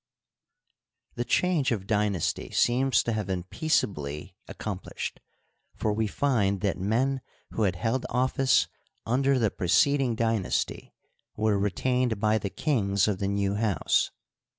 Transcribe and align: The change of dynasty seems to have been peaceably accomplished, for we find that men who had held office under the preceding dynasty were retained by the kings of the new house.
The 1.13 1.23
change 1.23 1.71
of 1.71 1.85
dynasty 1.85 2.49
seems 2.49 3.03
to 3.03 3.13
have 3.13 3.27
been 3.27 3.43
peaceably 3.43 4.35
accomplished, 4.47 5.19
for 5.75 5.93
we 5.93 6.07
find 6.07 6.61
that 6.61 6.79
men 6.79 7.21
who 7.51 7.61
had 7.69 7.75
held 7.75 8.07
office 8.09 8.67
under 9.05 9.37
the 9.37 9.51
preceding 9.51 10.15
dynasty 10.15 10.91
were 11.35 11.59
retained 11.59 12.19
by 12.19 12.39
the 12.39 12.49
kings 12.49 13.07
of 13.07 13.19
the 13.19 13.27
new 13.27 13.53
house. 13.53 14.09